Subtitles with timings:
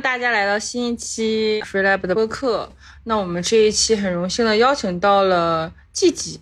[0.00, 2.70] 大家来到新一期 FreeLab 的播客。
[3.04, 6.40] 那我们这一期很荣幸的邀请到了季季，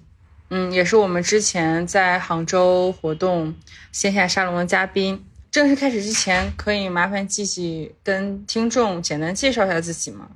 [0.50, 3.54] 嗯，也是我们之前在杭州活动
[3.93, 5.25] 线下沙龙的嘉宾。
[5.50, 10.29] 正式开始之前，可以麻烦季季跟听众简单介绍一下自己吗？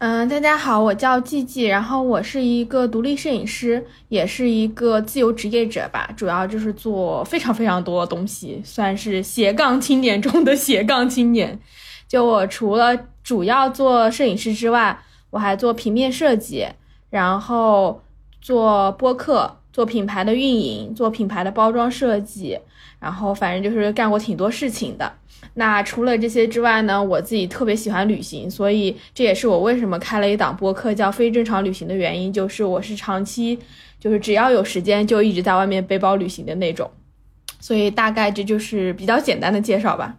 [0.00, 11.58] 嗯，大家好，我叫季季，然后我是一个独立摄影师，也是一个自由职业者吧，主要就是做非常非常多的东西，算是斜杠青年中的斜杠青年。
[12.06, 14.98] 就我除了主要做摄影师之外，
[15.30, 16.66] 我还做平面设计，
[17.10, 18.02] 然后
[18.40, 22.58] 做播客，做品牌的运营，做品牌的包装设计，
[23.00, 25.12] 然后反正就是干过挺多事情的。
[25.54, 33.58] 那除了这些之外呢，我自己特别喜欢旅行，所以这也是我为什么开了一档播客叫《非正常旅行》的原因，就是我是长期，
[34.00, 36.90] 就是只要有时间就一直在外面背包旅行的那种。
[37.60, 40.16] 所以大概这就是比较简单的介绍吧。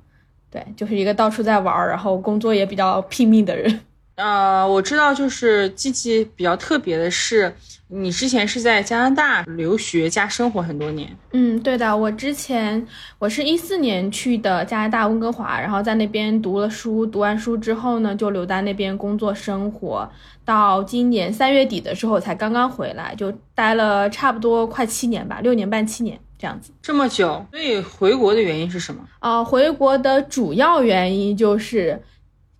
[0.55, 3.81] 对，就是一个到处在玩，然后工作也比较拼命的人。
[4.15, 7.53] 呃，我知道，就是季季比较特别的是，
[7.89, 11.13] 你之前是在加拿大留学加生活很多年。
[11.33, 12.87] 嗯，对的，我之前
[13.19, 20.09] 我是一四年去的加拿大温哥华，然后在那边读了书，读完书之后呢，就留在那边工作生活，
[20.45, 26.71] 到今年三月底的时候才刚刚回来，就待了差不多快七年吧，六年半七年这样子。
[26.81, 29.03] 这么久，所以回国的原因是什么？
[29.19, 32.01] 啊，回国的主要原因就是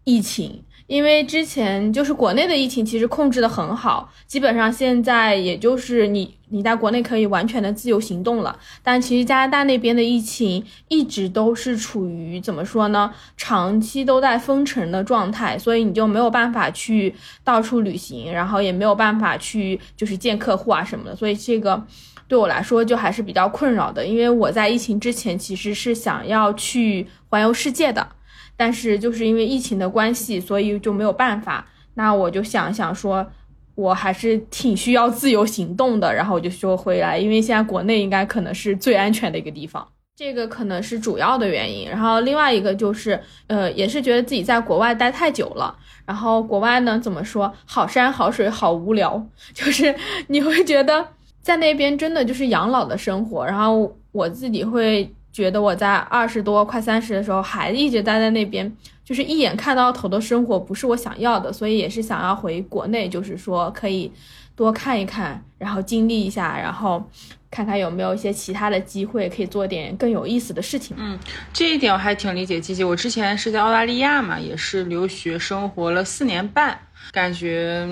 [0.04, 0.62] 疫情。
[0.88, 8.56] 因为之前就是国内的疫情其实控制的很好，基本上现在也就是你你在国内可以完全的自由行动了。
[8.84, 21.16] 但其实加拿大那边的疫情一直都是处于怎么说呢，长期都在封城的状态，所以你就没有办法去到处旅行，然后也没有办法去就是见客户啊什么的。
[21.16, 21.84] 所以这个
[22.28, 28.08] 对我来说就还是比较困扰的，因为我在疫情之前其实是想要去环游世界的。
[28.58, 31.68] 但是就是因为疫情的关系，所以就没有办法。
[31.96, 33.28] 那我就想想说，
[33.76, 36.14] 我还是挺需要自由行动的。
[36.14, 39.86] 然后我就说回来，因为现在国内应该可能是最安全的一个地方，
[40.16, 41.90] 这个可能是主要的原因。
[41.90, 45.78] 然后另外一个就是，呃，也是觉得自己在国外待太久了。
[46.06, 49.22] 然后国外呢，怎么说，好山好水好无聊，
[49.54, 49.94] 就是
[50.28, 51.06] 你会觉得
[51.46, 53.46] 在那边真的就是养老的生活。
[53.46, 55.08] 然后我自己会。
[55.36, 58.74] 觉得我在二十多快三十的时候还一直待在那边，
[59.04, 64.10] 就是一眼看到头的生活不是我想要的，所以也是想要回国内，就是说可以
[64.56, 67.04] 多看一看，然后经历一下，然后
[67.52, 70.96] 看看有没有一些其他的机会可以做点更有意思的事情。
[70.98, 71.20] 嗯，
[71.52, 72.62] 这一点我还挺理解。
[72.62, 76.80] 季季，我之前是在澳大利亚嘛，也是留学生活了四年半，
[77.12, 77.86] 感觉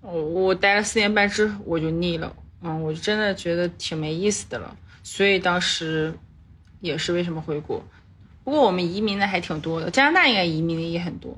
[0.00, 6.12] 我我待了四年半之后我就腻了，嗯，我就真的觉得挺没意思的了，所以当时。
[6.80, 7.82] 也是为什么回国，
[8.44, 11.34] 不过我们移民的还挺多的，加拿大应该移民的也很多。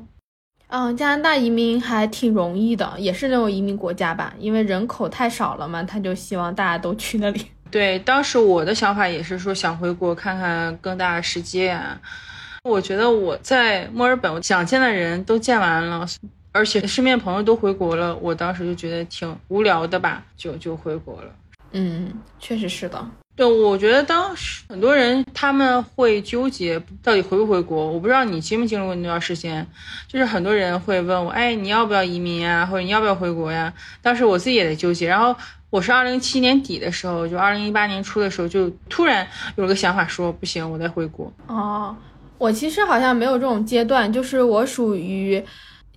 [0.66, 7.46] 嗯，加拿大移民还挺容易的，也是那种移民国家吧，因为人口太少了嘛，他就希望大家都去那里。
[7.70, 11.98] 对，当时我的想法也是说想回国看看更大的世界啊。
[12.64, 16.04] 我觉得我在墨尔本想见的人都见完了，
[16.58, 21.30] 而且身边朋友都回国了，我当时就觉得挺无聊的吧，就就回国了。
[21.70, 23.08] 嗯，确实是的。
[23.36, 27.88] 对，我觉得当时很多人他们会纠结到底回不回国。
[27.92, 29.64] 我不知道你经没经历过那段时间，
[30.08, 33.72] 就是很多人会问我，哎，你要不要移民呀，或者你要不要回国呀？
[34.02, 35.06] 当时我自己也在纠结。
[35.06, 35.36] 然后
[35.70, 41.32] 我是二零一七年底的时候，就二零一八年初的时候，就突然有了个想法，说不行，我得回国。
[41.46, 41.96] 哦，
[42.38, 45.40] 我其实好像没有这种阶段，就是我属于。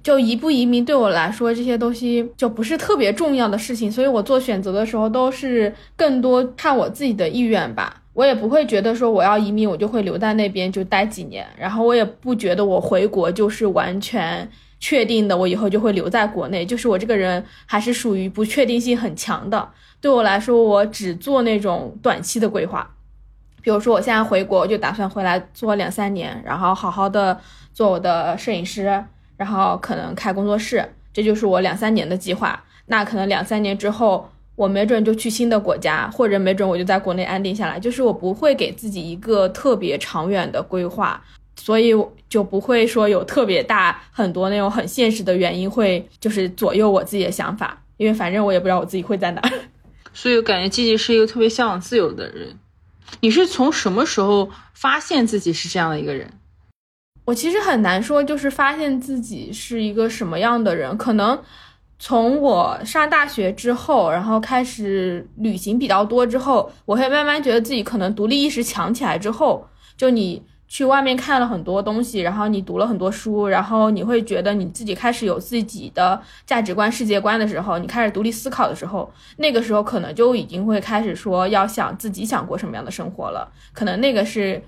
[0.03, 8.01] 就移不移民对我来说，这些东西就不是特别重要的事情，所以我做选择的时候都是更多看我自己的意愿吧。
[8.13, 16.65] 我也不会觉得说我要移民，我就会留在那边就待几年，然后我也不觉得我回国就是完全确定的，我以后就会留在国内。
[16.65, 19.69] 就是我这个人还是属于不确定性很强的。
[20.01, 22.89] 对我来说，我只做那种短期的规划，
[23.61, 27.39] 比如说我现在回国，我就打算回来做两三年，然后好好的
[27.71, 29.03] 做我的摄影师。
[29.41, 32.63] 然后可能开工作室，这就是我两三年的计划。
[32.85, 37.79] 那可能两三年之后，我没准就去新的国家，或者没准我就在国内安定下来。
[37.79, 41.19] 就是我不会给自己一个特别长远的规划，
[41.55, 41.91] 所以
[42.29, 47.81] 就不会说有特别大很多那种很现实的原因会就是左右我自己的想法。
[47.97, 49.41] 因为反正我也不知道我自己会在哪。
[50.13, 52.59] 所以我感觉季季是一个特别向往自由的人。
[53.21, 56.29] 你是从什么时候发现自己是这样的一个人？
[57.25, 60.97] 我其实很难说，就是发现自己是一个什么样的人。
[60.97, 61.39] 可能
[61.99, 83.51] 从我上大学之后，然后开始旅行比较多之后，我会慢慢觉得自己可能独立意识强起来之后，就你去外面看了很多东西，然后你读了很多书，然后你会觉得你自己开始有自己的价值观、世界观的时候，你开始独立思考的时候，那个时候可能就已经会开始说要想自己想过什么样的生活了。
[83.73, 84.63] 可能那个是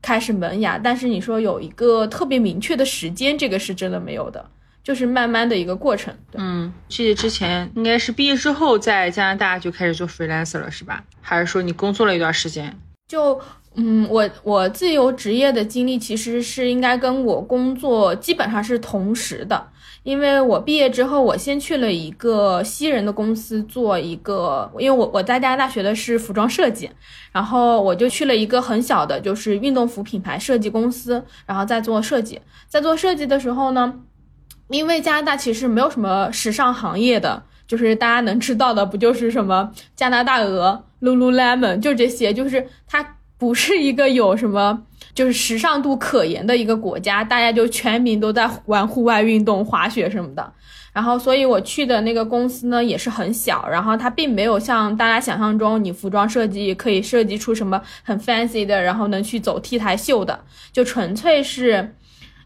[0.00, 4.44] 开始萌芽，但是你说有一个特别明确的时间，这个是真的没有的，
[4.82, 6.14] 就是慢慢的一个过程。
[6.34, 11.04] 嗯，其实之前应该是毕业之后在加拿大就开始做 freelancer 了，是吧？
[11.20, 12.76] 还是说你工作了一段时间？
[13.08, 13.40] 就。
[13.78, 19.68] 嗯，我我自由职业的经历其实是应该跟我工作基本上是同时的，
[20.06, 26.88] 因为我毕业之后，我先去了一个西人的公司做一个，因为我我在加拿大学的是服装设计，
[27.32, 33.94] 然后我就去了一个很小的，就是运动服品牌设计公司，然后在做设计，在做设计的时候呢，
[34.68, 43.14] 因为加拿大其实没有什么时尚行业的，就是大家能知道的不就是什么加拿大鹅、Lululemon 就这些，就是它。
[43.38, 44.84] 不是一个有什么
[45.16, 50.52] 就是时尚度可言的一个国家，大家就全民都在玩户外运动、滑雪什么的。
[50.92, 60.38] 然后，所以我去的那个公司呢也是很小，然后它并没有像大家想象中，你服装设计可以设计出什么很 fancy 的，然后能去走 T 台秀的，
[60.70, 61.94] 就纯粹是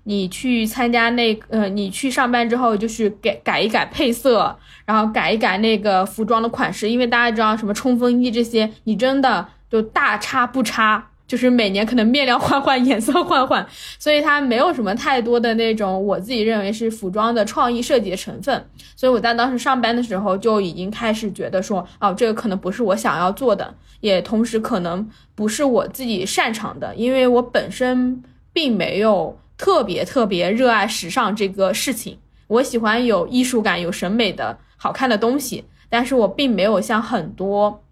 [0.05, 9.49] 你去参加那呃，你去上班之后就是改改一改配色，然后改一改那个服装的款式，因为大家知道什么冲锋衣这些，你真的。
[9.71, 13.65] 就大差不差，就是每年可能面料换换， 颜色换换，
[14.01, 18.67] 所以它没有什么太多的那种我自己认为是服装的创意设计的成分。
[18.97, 28.21] 所以我在当时上班的时候就已经开始觉得说，哦，这个可能不是我想要做的，也同时可能不是我自己擅长的，因为我本身
[28.53, 32.19] 并没有特别特别热爱时尚这个事情。
[32.49, 37.85] 我喜欢有艺术感、有审美的好看的东西，但是我并没有像很多。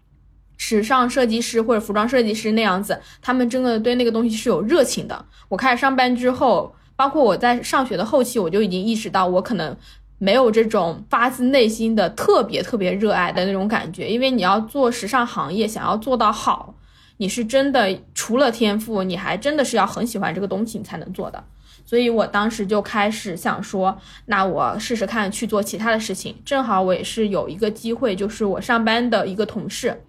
[0.59, 5.25] 时尚设计师或者服装设计师那样子，他们真的对那个东西是有热情的。
[5.47, 9.75] 我开始上班之后，包括我在上学的后期，我就已经意识到我可能
[10.17, 14.09] 没有这种发自内心的特别特别热爱的那种感觉。
[14.09, 16.75] 因为你要做时尚行业，想要做到好，
[17.17, 21.41] 你是真的除了天赋，你还真的是要很喜欢这个东西，你才能做的。
[21.85, 26.35] 所以我当时就开始想说，那我试试看去做其他的事情。
[26.45, 30.03] 正好我也是有一个机会，就是我上班的一个同事。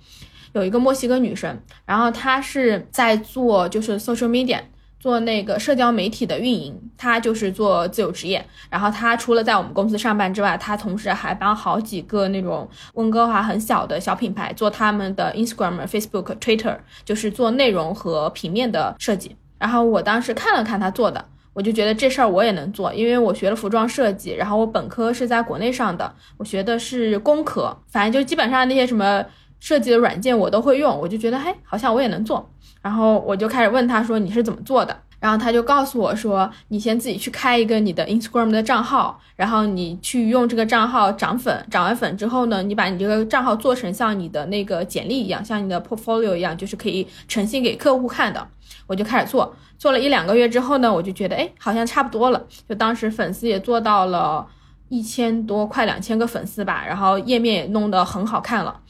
[0.53, 4.59] 有一个墨西哥女生，然后她是在做就是 social media，
[4.99, 8.45] 做那个社交媒体的运营，她就是做自由职业。
[8.69, 19.37] 然后她除了在我们公司上班之外，她同时还帮好几个那种温哥华很小的小品牌做他们的 Instagram、Facebook、Twitter，就是做内容和平面的设计。
[19.59, 29.25] 然后我当时看了看她做的，我就觉得这事儿我也能做，因为我学了服装设计，然后我本科是在国内上的，我学的是工科，反正就基本上那些什么。
[29.61, 32.51] 设计的软件我都会用，我就觉得嘿，好像我也能做。
[32.83, 34.97] 然后我就开始问他说你是怎么做的？
[35.21, 48.49] 然后他就告诉我说，你先自己去开一个你的 Instagram 的账号，然后你去用这个账号涨粉，涨完粉之后呢，你把你这个账号做成像你的那个简历一样，像你的 portfolio 一样，就是可以呈现给客户看的。
[48.87, 52.43] 我就开始做，做了一两个月之后呢，我就觉得哎，好像差不多了。
[52.67, 54.47] 就当时粉丝也做到了
[54.89, 58.81] 一千多，快两千个粉丝吧，然后页面也弄得很好看了。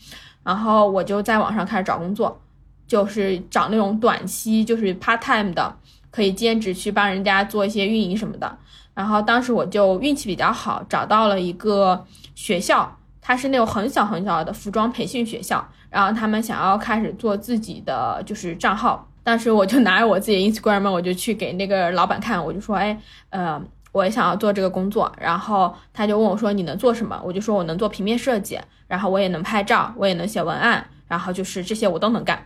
[0.43, 2.41] 然后我就在网上开始找工作，
[2.87, 5.75] 就是找那种短期，就是 part time 的，
[6.11, 8.59] 可以兼职去帮人家做一些运营什么的。
[8.95, 12.05] 然后当时我就运气比较好，找到了一个
[12.35, 15.67] 学校，它是那种很小很小的服装培训学校。
[15.89, 22.99] 然后他们想要开始做自己的就是账号，当时我就拿着我自己 Instagram，我就去给那个老板看，我就说，哎，
[23.31, 23.61] 呃。
[23.93, 28.57] 我也想要做这个工作，然后他就问我说：“你能做什么？”我就说：“我能做平面设计，
[28.91, 32.45] 然后我也能拍照，我也能写文案，然后就是这些我都能干。”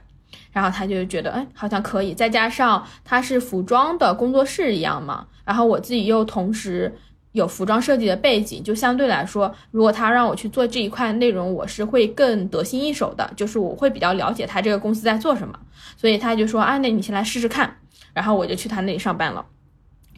[0.53, 2.13] 然后他就觉得，哎，好像可以。
[2.13, 6.95] 再加上他是服装的工作室一样嘛，然后我自己又同时
[7.33, 15.59] 有服装设计的背景，就相对来说，如果他让我去做这一块内容，我是会更得心应手的，就是我会比较了解他这个公司在做什么。
[15.97, 17.79] 所以他就说：“啊，那你先来试试看。”
[18.13, 19.47] 然后我就去他那里上班了。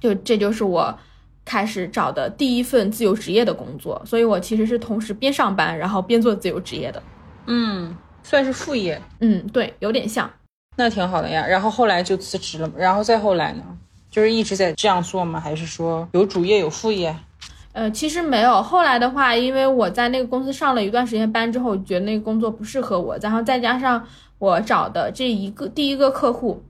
[0.00, 0.98] 就这就是我。
[1.46, 7.02] 开始找的第一份自由职业的工作，所以我其实是同时边上班，然后边做自由职业的，
[7.46, 10.28] 嗯，算是副业，嗯，对，有点像，
[10.76, 11.46] 那挺好的呀。
[11.46, 13.62] 然后后来就辞职了，然后再后来呢，
[14.10, 15.38] 就是一直在这样做吗？
[15.38, 17.16] 还是说有主业有副业？
[17.72, 18.62] 呃，其实没有。
[18.62, 24.04] 后来的话，因为我在那个公司上了一段时间班之后，觉得那个工作不适合我，然后再加上
[24.38, 26.60] 我找的这一个第一个客户。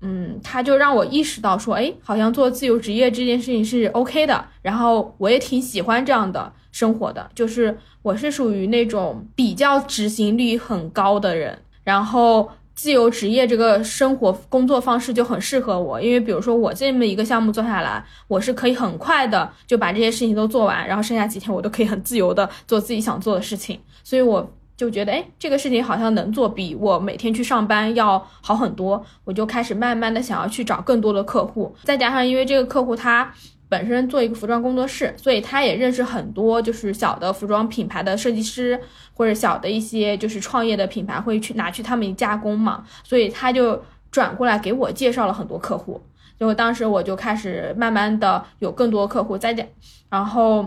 [0.00, 4.44] 嗯，他就让我意识到说，哎，好像做自由职业这件事情是 OK 的。
[4.62, 33.30] 然后我也挺喜欢这样的生活的，就是我是属于那种比较执行力很高的人，然后自由职业这个生活工作方式就很适合我，因为比如说我这么一个项目做下来，我是可以很快的就把这些事情都做完，然后剩下几天我都可以很自由的做自己想做的事情，所以我就觉得，哎，这个事情好像能做，比我每天去上班要好很多，我就开始慢慢的想要去找更多的客户，再加上因为这个客户他。
[33.70, 38.80] 本身做一个服装工作室，所以他也认识很多就是小的服装品牌的设计师，
[39.12, 46.00] 或者小的一些就是创业的品牌会去拿去他们加工嘛，所以他就转过来给我介绍了很多客户，
[46.40, 49.62] 就当时我就开始慢慢的有更多客户在加，
[50.08, 50.64] 然后。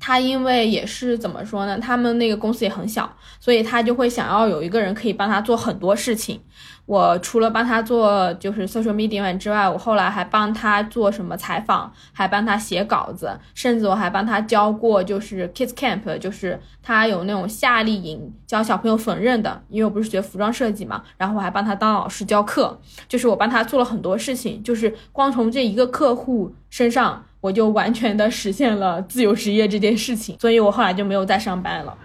[0.00, 1.78] 他因为也是怎么说呢？
[1.78, 6.40] 他们那个公司也很小，所以他就会想要有一个人可以帮他做很多事情。
[6.86, 27.22] 我除了帮他做就是 social media 之外，我后来还帮他做什么采访，还帮他写稿子，甚至我还帮他教过就是 kids camp，就是他有那种夏令营教小朋友缝纫的，因为我不是学服装设计嘛，然后我还帮他当老师教课，就是我帮他做了很多事情，就是光从这一个客户身上。
[27.40, 31.96] 我就完全的实现了自由职业这件事情，所以我后来就没有再上班了。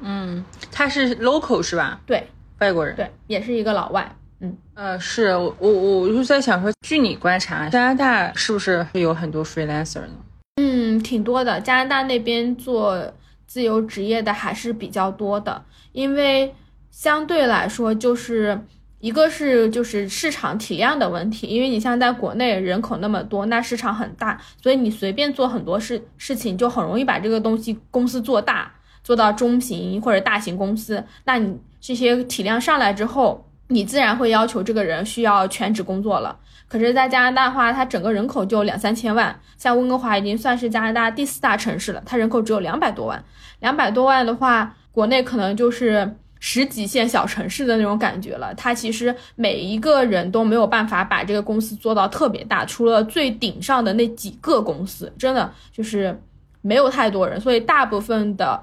[0.00, 2.00] 嗯，他是 local 是吧？
[2.06, 2.26] 对，
[2.60, 2.96] 外国人。
[2.96, 4.10] 对，也是一个老外。
[4.40, 10.14] 嗯，呃，是我我我就在想说，据你观察，加拿大是不是会有很多 freelancer 呢？
[10.56, 11.60] 嗯，挺多的。
[11.60, 13.12] 加拿大那边做
[13.46, 16.54] 自由职业的还是比较多的，因为
[16.90, 18.58] 相对来说就是。
[18.98, 28.72] 一个是就是市场体量的问题，因为你像在国内人口那么多，那市场很大，所以你随便做很多事事情就很容易把这个东西公司做大，
[29.04, 31.04] 做到中型或者大型公司。
[31.24, 36.38] 那你这些体量上来之后，你自然会要求这个人需要全职工作了。
[36.66, 43.22] 可是，在加拿大的话，它整个人口就两三千万，像温哥华已经算是加拿大第四大城市了，它人口只有两百多万，
[43.60, 46.16] 两百多万的话，国内可能就是。
[46.48, 56.16] 十几线小城市的那种感觉了，它其实每一个人都没有办法把这个公司做到特别大，除了最顶上的那几个公司，真的就是
[56.62, 58.62] 没有太多人，所以大部分的。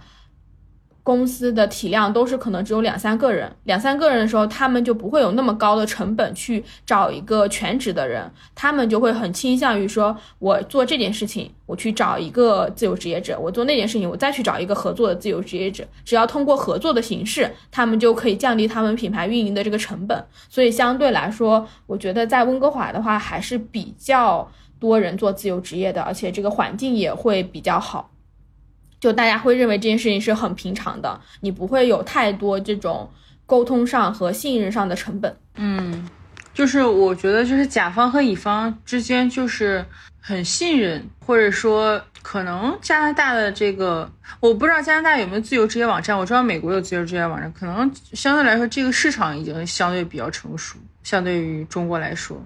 [1.03, 15.85] 公司的体量都是可能只有两三个人，两三个人的时候，他们就不会有那么高的成本去找一个全职的人，他们就会很倾向于说，我做这件事情，我去找一个自由职业者；我做那件事情，我再去找一个合作的自由职业者。
[16.05, 20.25] 只要通过合作的形式，他们就可以降低他们品牌运营的这个成本。
[20.47, 28.09] 所以相对来说，我觉得在温哥华的话，还是比较多人做自由职业的，而且这个环境也会比较好。
[29.03, 33.11] 就大家会认为这件事情是很平常的，你不会有太多这种
[33.45, 35.35] 沟通上和信任上的成本。
[35.55, 36.07] 嗯，
[36.53, 39.85] 就是我觉得就是甲方和乙方之间就是
[40.21, 52.41] 很信任，或者说可能加拿大的这个我不知道加拿大有没有自由职业网站，我知道美国有自由职业网站，可能相对来说这个市场已经相对比较成熟，相对于中国来说。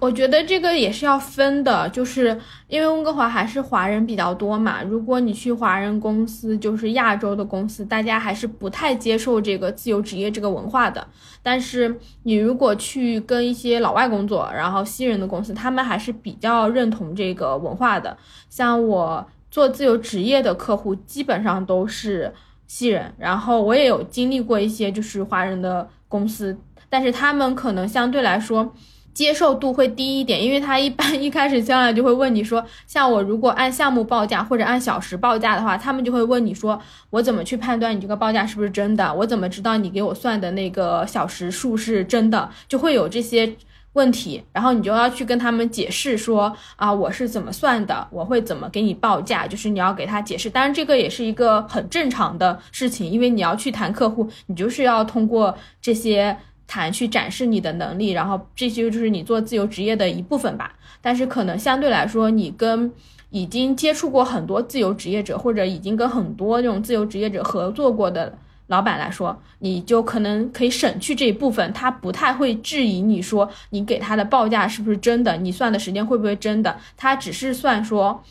[0.00, 2.38] 我觉得这个也是要分的，就是
[2.68, 4.80] 因为温哥华还是华人比较多嘛。
[4.80, 11.04] 如果你去华人公司，就是亚洲的公司，大家还是不太接受这个自由职业这个文化的。
[11.42, 18.16] 但是你如果去跟一些老外工作，然后西人的公司，他们还是比较认同这个文化的。
[18.48, 22.32] 像我做自由职业的客户，基本上都是
[22.68, 23.12] 西人。
[23.18, 26.56] 然后我也有经历过一些就是华人的公司，
[26.88, 28.72] 但是他们可能相对来说。
[29.18, 39.12] 接受度会低一点，因为他一般一开始进来就会问你说，像我如果按项目报价或者按小时报价的话，他们就会问你说，我怎么去判断你这个报价是不是真的？
[39.12, 42.48] 我怎么知道你给我算的那个小时数是真的？
[42.68, 43.56] 就会有这些
[43.94, 50.48] 问题，然后你就要去跟他们解释说，啊，我是怎么算的，我会怎么给你报价，就是你要给他解释。
[50.48, 56.36] 当然，这个也是一个很正常的事情，因为你要去谈客户，你就是要通过这些。
[56.68, 60.72] 谈去展示你的能力，然后这些就是你做自由职业的一部分吧。
[61.00, 62.92] 但是可能相对来说，你跟
[63.30, 71.72] 已经接触过很多自由职业者，或者已经跟很多这种自由职业者合作过的老板来说，你就可能可以省去这一部分。
[71.72, 76.78] 他不太会质疑你说你给他的报价是不是真的，你算的时间会不会真的。
[76.96, 78.22] 他只是算说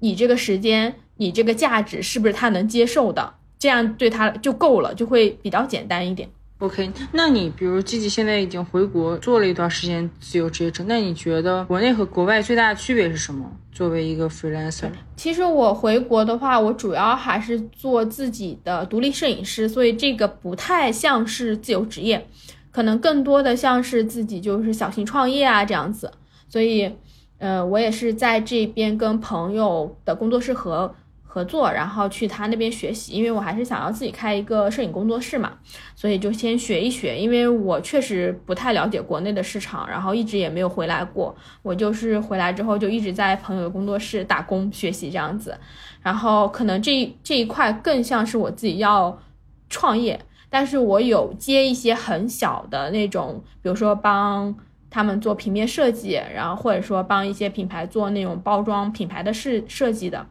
[0.00, 6.28] 你这个时间，你这个价值是不是他能接受的，这样对他就够了，就会比较简单一点。
[6.58, 13.44] OK，那你比如季季现在已经回国做了一段时间自由职业者，那你觉得国内和国外最大的区别是什么？
[13.70, 22.26] 作为一个 freelancer，其实我回国的话，我主要还是做自己的独立摄影师，所以这个不太像是自由职业，
[22.70, 26.10] 可能更多的像是自己就是小型创业啊这样子。
[26.48, 26.90] 所以，
[27.36, 30.94] 呃，我也是在这边跟朋友的工作室合。
[31.36, 35.52] 合作，然后去他那边学习，因为我还是想要自己开一个摄影工作室嘛，
[35.94, 45.54] 所以就先学一学，因为我确实不太了解国内的市场，然后一直也没有回来过，我就是回来之后就一直在朋友的工作室打工学习这样子，
[46.00, 49.20] 然后可能这这一块更像是我自己要
[49.68, 54.56] 创业，但是我有接一些很小的那种，比如说帮。
[54.88, 60.24] 他们做平面设计，然后或者说帮一些品牌做那种包装品牌的设设计的，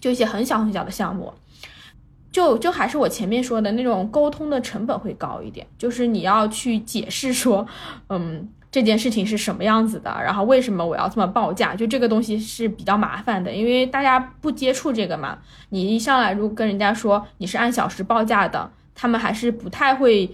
[0.00, 1.32] 就一些很小很小的项目，
[2.32, 7.66] 就就还是我前面说的那种沟通的成本会高一点，就是你要去解释说，
[8.08, 15.38] 嗯，这件事情是什么样子的，然后为什么我要这么报价，就这个东西是比较麻烦的，因为大家不接触这个嘛，
[15.68, 20.30] 你一上来如果跟人家说你是按小时报价的，他们还是不太会。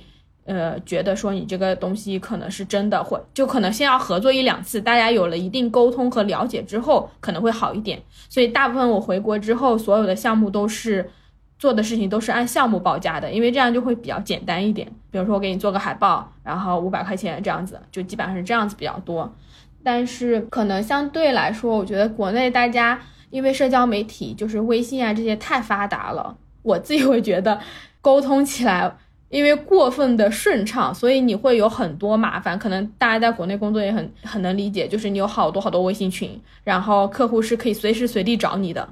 [0.47, 8.01] 呃，觉得说你这个东西可能是真的，会就可能先要合作一两次，大家有了一定沟通和了解之后，可能会好一点。
[8.29, 11.11] 所以大部分我回国之后，所有的项目都是
[11.59, 14.87] 做的事情都是按项目报价的，因为这样就会比较简单一点。
[15.11, 19.35] 比如说我给你做个海报，然后五百块钱这样子，就基本上是这样子比较多。
[19.83, 23.01] 但是可能相对来说，我觉得国内大家
[23.31, 27.59] 因为社交媒体就是微信啊这些太发达了，我自己会觉得
[28.01, 28.97] 沟通起来。
[29.29, 32.59] 因为过分的顺畅，所以你会有很多麻烦。
[32.59, 38.89] 可能大家在国内工作也很很能理解，就是你有好多好多微信群，然后客户是可以随时随地找你的。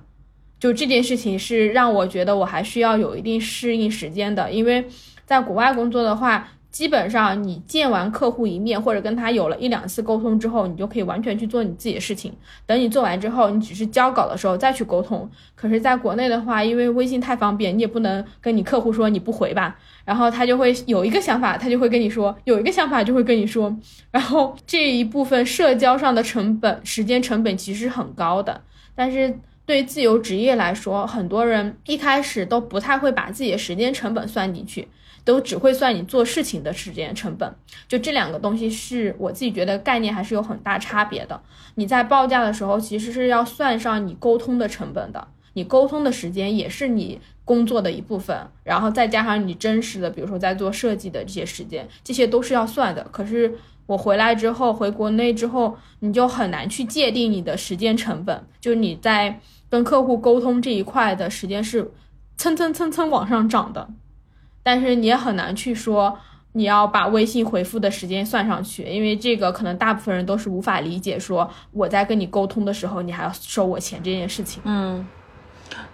[0.59, 4.87] 就这件事情是让我觉得我还需要有一定适应时间的，因为
[5.25, 6.49] 在国外工作的话。
[6.75, 12.33] 基本上，你见完客户一面，或者跟他有了一两次沟通之后，你就可以完全去做你自己的事情。
[12.66, 15.31] 等你做完之后，你只是交稿的时候再去沟通。
[15.54, 23.73] 可是，在国内的话，因为微信太方便，你也不能跟你客户说你不回吧，然后他就会有一个想法，他就会跟你说；有一个想法就会跟你说。
[24.11, 28.61] 然后这一部分社交上的成本、时间成本其实很高的。
[28.97, 34.88] 但是对自由职业来说，很多人一开始都不太会把自己的时间成本算进去。
[35.24, 37.54] 都只会算你做事情的时间成本，
[37.88, 41.40] 就这两个东西是我自己觉得概念还是有很大差别的。
[41.76, 53.02] 你在报价的时候，其实是要算上你沟通的成本的，你沟通的时间也是你工作的一部分，然后再加上你真实的，比如说在做设计的这些时间，这些都是要算的。
[53.10, 53.54] 可是
[53.87, 61.90] 我回来之后，回国内之后，你就很难去界定你的时间成本，就是你在跟客户沟通这一块的时间是
[62.37, 63.88] 蹭蹭蹭蹭往上涨的。
[64.64, 66.18] 但是你也很难去说
[66.53, 71.16] 你要把微信回复的时间算上去，因为这个可能大部分人都是无法理解。
[71.18, 74.62] 说我在跟你沟通的时候，你还要收我钱这件事情。
[74.64, 75.07] 嗯，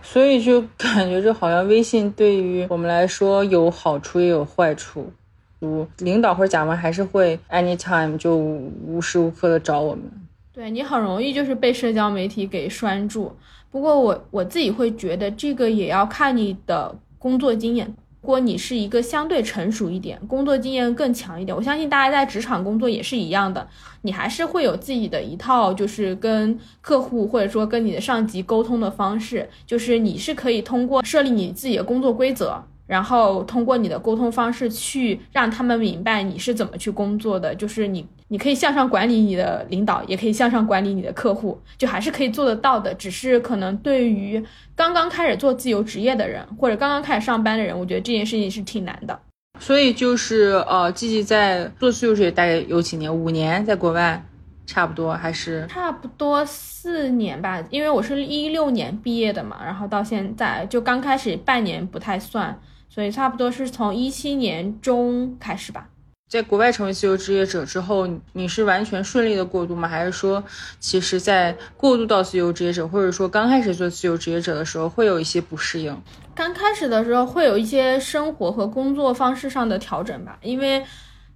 [0.02, 5.12] 所以就感觉这好像微信对于我们来说有好处也有坏处。
[5.58, 10.04] 如领导或者甲方还是会 anytime 就无时无刻的找我们。
[10.52, 13.34] 对你很容易就是被社交媒体给拴住。
[13.70, 17.94] 不过我我自己会觉得这个也要看你的工作经验。
[18.22, 23.66] 如果你是一个相对成熟一点、工作经验更强一点，我相信大家在职场工作也是一样的，
[24.02, 32.62] 你还是会有自己的一套，就是跟客户或者说跟你的上级沟通的方式，就是你是可以通过设立你自己的工作规则。
[32.90, 42.92] 然后通过你的沟通方式去让他们明白你是怎么去工作的，就是你你可以向上管理你的领导，也可以向上管理你的客户，就还是可以做得到的。
[42.94, 49.16] 只是可能对于刚刚开始做自由职业的人，或者刚刚开始上班的人，我觉得这件事情是挺难的。
[49.60, 53.14] 所以就是呃，季季在做自由职业大概有几年？
[53.14, 54.20] 五年，在国外，
[54.66, 57.62] 差不多还是差不多四年吧。
[57.70, 62.60] 因为我是一六年毕业的嘛，然后到现在就刚开始半年不太算。
[62.90, 65.88] 所以差不多是从一七年中开始吧。
[66.28, 69.88] 在国外成为自由职业者之后，你是完全顺利的过渡吗？
[69.88, 70.42] 还是说，
[70.78, 75.96] 其实，在过渡到自由职业者，或者说刚开始做自由职业者的时候，会有一些不适应？
[76.34, 80.84] 刚开始的时候会有一些生活和工作方式上的调整吧，因为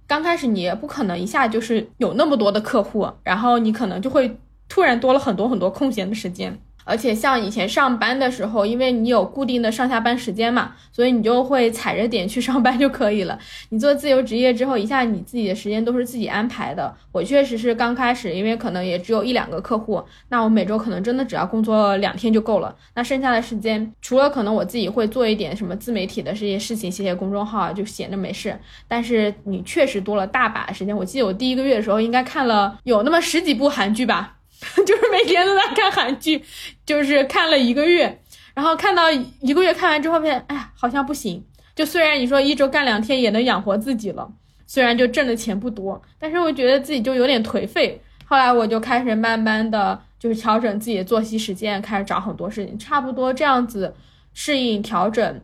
[0.07, 4.39] 刚开始你也不可能一下就是有那么多的客户，然后你可能就会
[4.69, 6.57] 突然多了很多很多空闲的时间。
[6.85, 13.37] 而且像以前上班的时候，因为你有固定的上下班时间嘛，所以你就会踩着点去上班就可以了。
[13.69, 16.95] 你做自由职业之后，一下你自己的时间都是自己安排的。
[17.11, 22.75] 我确实是刚开始，因为可能也只有一两个客户，那我每周可能真的只要工作两天就够了。
[22.93, 28.55] 那剩下的时间，除了可能我自己会做一点什么自媒体的这些事情，写写公众号啊就闲着没事。
[28.87, 30.95] 但是你确实多了大把的时间。
[30.95, 34.34] 我记得我第一个月的时候，应该看了有那么十几部韩剧吧。
[34.85, 36.43] 就是每天都在看韩剧，
[36.85, 38.21] 就是看了一个月，
[38.53, 41.43] 然后看到一个月看完之后，发现哎呀，好像不行。
[41.75, 44.31] 就虽然你说一周干两天也能养活自己了，
[44.65, 48.01] 虽然就挣的钱不多，但是我觉得自己就有点颓废。
[48.25, 50.01] 后来我就开始慢慢的。
[50.17, 53.93] 就是调整自己的作息时间，开始找很多事情，差不多这样子
[54.33, 55.41] 适应调整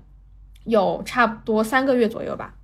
[0.63, 2.55] 有差不多三个月左右吧。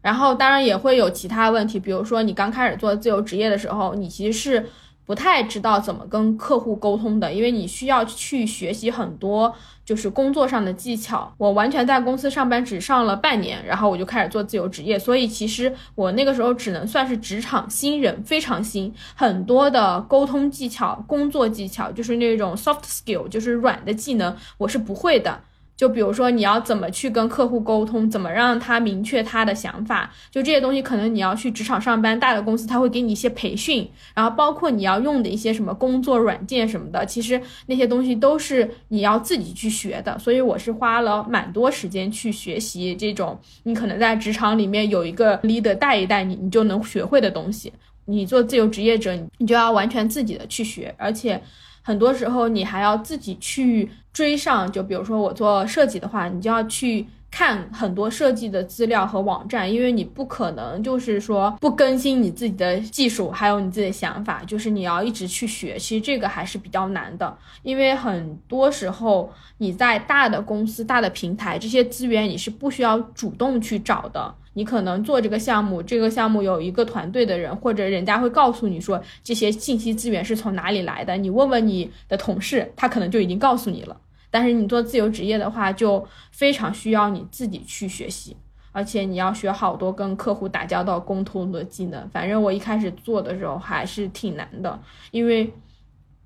[0.00, 4.66] 然后当然也会有其他问题，比如说你刚开始做自由职业的时候，你其实是。
[5.06, 11.32] 不太知道怎么跟客户沟通的，因为你需要去学习很多就是工作上的技巧。
[11.38, 25.40] 我完全在公司上班只上了半年，然后我就开始做自由职业，所以其实我那个时候只能算是职场新人，非常新，很多的沟通技巧、工作技巧，就是那种 soft skill，就是软的技能，我是不会的。
[25.76, 40.18] 就比如说你要怎么去跟客户沟通，怎么让他明确他的想法，就这些东西可能你要去职场上班，大的公司他会给你一些培训，然后包括你要用的一些什么工作软件什么的，其实那些东西都是你要自己去学的。
[40.18, 47.72] 所以我是花了蛮多时间去学习这种你可能在职场里面有一个 leader 带一带你，你就能学会的东西。
[48.06, 51.38] 你做自由职业者，你就要完全自己的去学，而且。
[51.82, 65.78] 很多时候你还要自己去追上，就比如说我做设计的话，你就要去看很多设计的资料和网站，因为你不可能就是说不更新你自己的技术，还有你自己的想法，就是你要一直去学。
[65.78, 74.34] 其实这个还是比较难的，因为很多时候你在大的公司、大的平台，这些资源你是不需要主动去找的。
[74.54, 81.14] 你可能做这个项目，这个项目有一个团队的人，或者人家会告诉你说这些信息资源是从哪里来的。
[81.18, 83.94] 你问问你的同事，他可能就已经告诉你了。
[84.36, 88.36] 但是你做自由职业的话，就非常需要你自己去学习，
[88.70, 92.06] 而且你要学好多跟客户打交道、沟通的技能。
[92.10, 94.78] 反正我一开始做的时候还是挺难的，
[95.10, 95.50] 因为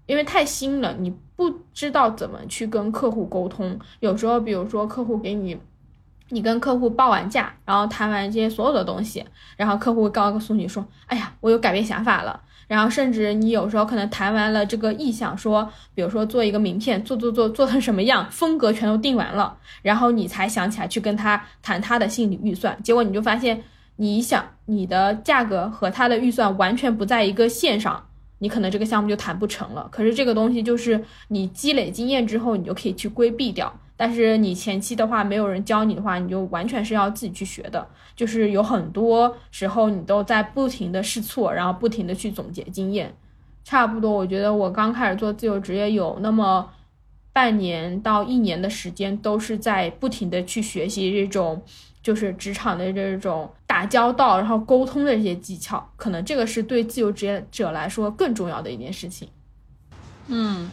[0.07, 3.79] 因为太新了，你不知道怎么去跟客户沟通。
[4.01, 5.57] 有时候，比如说客户给你。
[6.33, 9.25] 你跟客户报完价，然后谈完这些所有的东西，
[9.57, 22.80] 然后客户告诉你说：“哎呀，我有改变想法了。”然后甚至你有时候可能谈完了这个意向，说，比如说做一个名片，做做做做成什么样，风格全都定完了，然后你才想起来去跟他谈他的心理预算。
[22.80, 23.61] 结果你就发现，
[23.96, 28.06] 你想你的价格和他的预算完全不在一个线上，
[28.38, 29.88] 你可能这个项目就谈不成了。
[29.90, 33.74] 可是这个东西就是你积累经验之后，你就可以去规避掉。
[34.01, 37.87] 但是你前期的话，没有人教你的话，你就完全是要自己去学的。
[38.17, 43.15] 就是有很多时候你都在不停的试错，然后不停的去总结经验。
[43.63, 46.67] 差不多，我觉得我刚开始做自由职业有那么
[47.31, 51.63] 半年到一年的时间，都是在不停的去学习这种
[52.03, 55.87] 就是职场的这种打交道，然后沟通的这些技巧。
[55.97, 59.29] 可能这个是对自由职业者来说更重要的一件事情。
[60.29, 60.71] 嗯。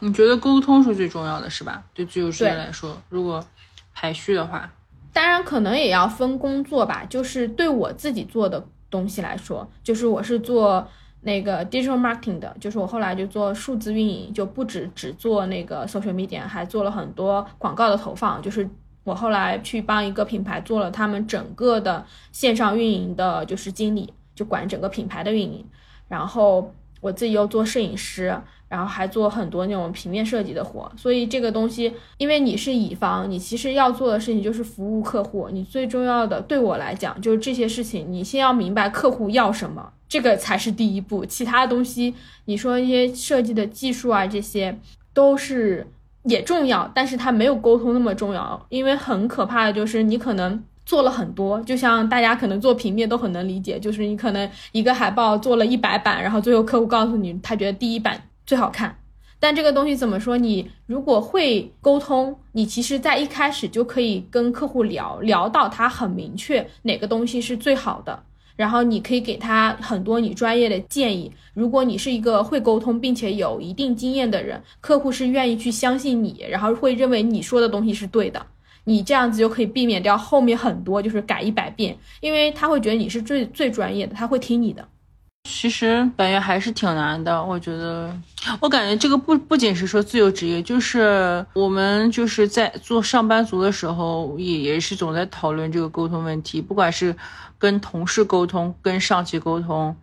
[0.00, 1.82] 你觉得沟通是最重要的，是吧？
[1.92, 3.44] 对自由职业来说，如果
[3.92, 4.70] 排序的话，
[5.12, 7.04] 当然可能也要分工作吧。
[7.08, 10.86] 就是对我自己做的东西来说，就是我是做
[11.22, 18.40] 那个 digital marketing 的，就是我后来就做数字运营，就不止只做那个 social media，还做了很多广告的投放。
[18.40, 18.68] 就是
[19.02, 25.66] 我后来去帮一个品牌做了他们整个的线上运营的，就是经理，就管整个品牌的运营。
[26.06, 28.40] 然后我自己又做摄影师。
[28.68, 35.48] 然后还做很多那种平面设计的活，所以这个东西，因为你是乙方，你其实要做的事情就是服务客户。
[35.50, 41.24] 你最重要的，对我来讲，就是这些事情，你先要明白客户要什么，这个才是第一步。
[41.24, 44.78] 其他东西，你说一些设计的技术啊，这些
[45.14, 45.86] 都是
[46.24, 48.66] 也重要，但是它没有沟通那么重要。
[48.68, 58.22] 因为很可怕的就是你可能做了很多，就像大家可能做平面都很能理解，就是你可能一个海报做了一百版，然后最后客户告诉你，他觉得第一版。
[58.48, 58.96] 最好看，
[59.38, 60.38] 但这个东西怎么说？
[60.38, 68.22] 你如果会沟通，你其实在一开始就可以跟客户聊聊到他很明确哪个东西是最好的，
[68.56, 71.30] 然后你可以给他很多你专业的建议。
[71.52, 78.46] 如果你是一个会沟通并且有一定经验的人，客户是愿意去相信你，然后会认为你说的东西是对的。
[78.84, 84.88] 你这样子就可以避免掉后面很多就是改一百遍，因为他会觉得你是最最专业的，他会听你的。
[85.50, 88.14] 其实感觉还是挺难的，我觉得，
[88.60, 97.16] 我感觉这个不不仅是说自由职业，就是我们就是在做上班族的时候，也也是总在讨论这个沟通问题，不管是
[97.58, 99.96] 跟同事沟通，跟上级沟通，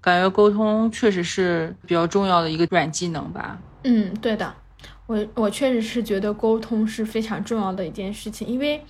[0.00, 3.56] 感觉沟通确实是比较重要的一个软技能吧。
[3.84, 4.52] 嗯，对的，
[5.06, 8.84] 我我确实是觉得沟通是非常重要的一件事情，因为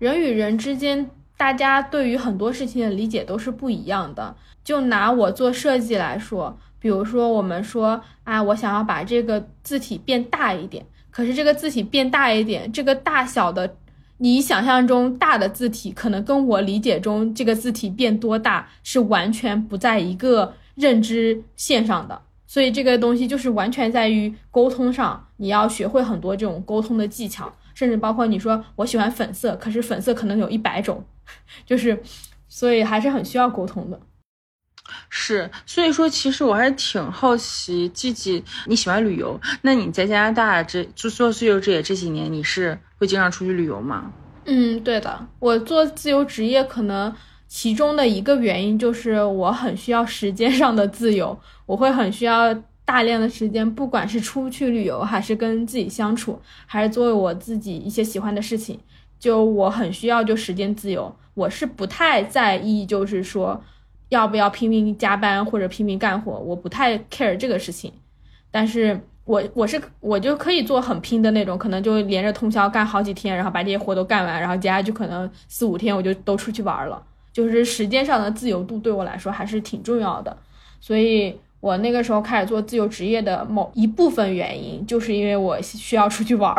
[0.00, 4.34] 人与人之间，大家对于很多事情的理解都是不一样的。
[4.64, 13.76] 就拿我做设计来说，比如说我们说啊，我想要把这个字体变大一点，可是这个字体变大一点，这个大小的，
[14.18, 22.22] 你想象中大的字体，可能跟我理解中这个字体变多大是完全不在一个认知线上的。
[22.46, 31.04] 所以这个东西就是完全在于沟通上，你要学会很多这种沟通的技巧，甚至包括你说我喜欢粉色，可是粉色可能有一百种，
[31.66, 32.00] 就是
[32.48, 34.00] 所以还是很需要沟通的。
[35.08, 44.12] 是，所以说其实我还是挺好奇，季季你喜欢旅游，那你在加拿大这就做自由职业这几年，你是会经常出去旅游吗？
[44.44, 47.14] 嗯，对的，我做自由职业可能
[47.48, 58.78] 其中的一个原因就是我很需要时间上的自由，我会很需要大量的时间，不管是出去旅游，还是跟自己相处，还是做我自己一些喜欢的事情，
[59.18, 63.64] 就我很需要就时间自由，我是不太在意，就是说。
[64.14, 66.32] 要不要拼命加班或者拼命干活？
[66.32, 67.92] 我不太 care 这个事情，
[68.50, 77.02] 但是我我是我就可以做很拼的那种，可能就连着通宵干好几天，然后把这些活都干完，然后接下来就可能四五天我就都出去玩了。
[77.32, 80.36] 就是时间上的自由度对我来说还是挺重要的，
[80.80, 86.54] 所以我那个时候开始做自由职业的某一部分原因，就是因为我需要出去玩。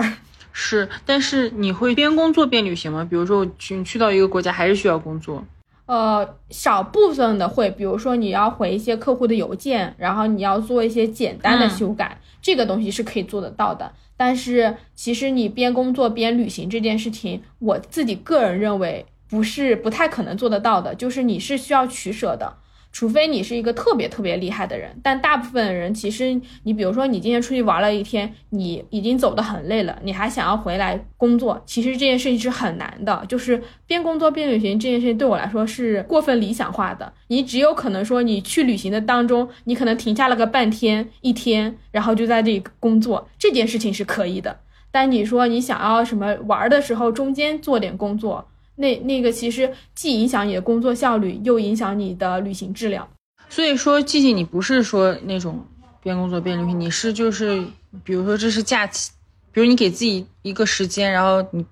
[0.52, 3.08] 是，但是你会边工作边旅行吗？
[3.10, 5.44] 比如说我去去到一个国家，还是需要工作？
[5.86, 13.92] 呃，少部分的会，比如说你要回一些客户的邮件，然后你要做一些简单的修改，这个东西是可以做得到的。
[14.18, 22.54] 但是其实你边工作边旅行这件事情，我自己个人认为不是不太可能做得到的，就是你是需要取舍的。
[22.96, 33.22] 除非你是一个特别特别厉害的人，但大部分人其实，你比如说你今天出去玩了一天，你已经走得很累了，你还想要回来工作，其实这件事情是很难的。
[33.28, 37.12] 就是边工作边旅行这件事情对我来说是过分理想化的。
[37.28, 44.62] 你只有可能说你去旅行的当中，你可能停下了个半天一天，然后就在这里工作，这件事情是可以的。
[44.90, 48.48] 但你说你想要什么玩的时候中间做点工作。
[48.76, 53.08] 那那个其实既影响你的工作效率，又影响你的旅行质量。
[53.50, 55.66] 所以说，季季，你不是说那种
[56.02, 57.66] 边工作边旅行，你是就是，
[58.04, 59.12] 比如说这是假期，
[59.52, 61.66] 比如你给自己一个时间，然后你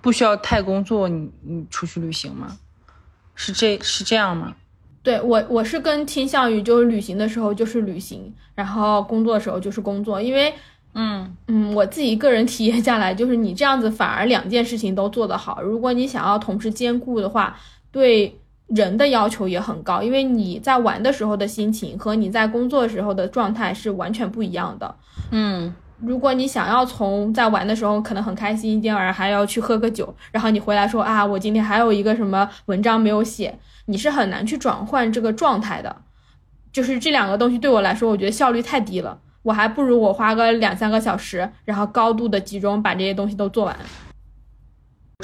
[0.00, 2.56] 不需要太工作，你你出去旅行吗？
[3.34, 4.54] 是这是这样吗？
[5.02, 10.52] 对我我是更倾向于就是旅行的时候就是旅行，然后工作的时候就是工作，因为。
[10.94, 15.62] 嗯嗯，我自己个人体验下来，就是你这样子反而两件事情都做得好。
[15.62, 17.56] 如果你想要同时兼顾的话，
[17.90, 24.94] 对人的要求也很高，因为你在玩的时候的心情和你在工作时候的状态是完全不一样的。
[25.30, 35.94] 嗯，如果你想要从在玩的时候可能很开心，今天晚上还要去喝个酒，然后你回来说啊，我今天还有一个什么文章没有写，你是很难去转换这个状态的。
[36.70, 39.18] 就是这两个东西对我来说，我觉得效率太低了。
[39.48, 43.74] 我还不如我花个两三个小时，然后高度的集中把这些东西都做完。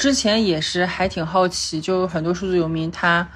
[0.00, 3.28] 之前也是还挺好奇，就很多数字游民他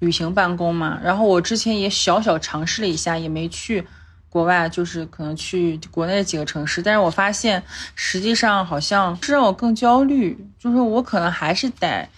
[0.00, 3.86] 旅行办公嘛，然后我之前也小小尝试了一下，也没去
[4.28, 7.62] 国外，就是可能去国内几个城市，但是我发现
[7.94, 12.08] 实际上好像是让我更焦虑，就是我可能还是得，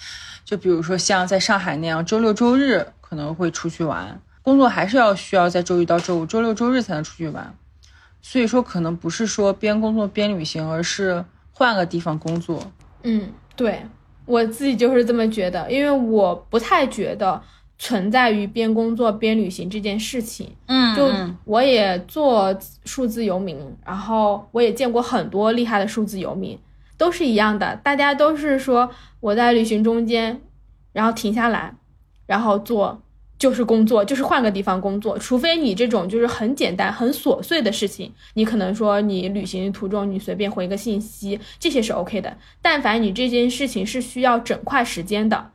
[0.46, 7.54] 就比如说像在上海那样，周六周日可能会出去玩，工作还是要需要在周一到周五、周六周日才能出去玩。
[8.26, 12.58] 所以说，可能不是说边工作边旅行，而是换个地方工作。
[13.02, 13.82] 嗯，对
[14.24, 17.42] 我自己就是这么觉得，因为我不太觉得
[17.78, 20.56] 存在于边工作边旅行这件事情。
[20.68, 21.12] 嗯，就
[21.44, 26.58] 我也做数字游民，然后我也见过很多厉害的数字游民，
[26.96, 28.88] 都是一样的，大家都是说
[29.20, 30.40] 我在旅行中间，
[30.94, 31.74] 然后停下来，
[32.26, 33.02] 然后做。
[33.44, 42.38] 就是工作，就是换个地方工作，除非你这种就是很简单、很琐碎的事情，你可能说你旅行途中你随便回个信息，这些是 OK 的。
[42.62, 45.50] 但凡你这件事情是需要整块时间的，